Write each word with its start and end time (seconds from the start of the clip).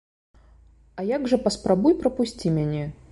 А 0.99 1.05
як 1.09 1.29
жа, 1.33 1.39
паспрабуй 1.47 1.93
прапусці 2.03 2.55
мяне! 2.59 2.83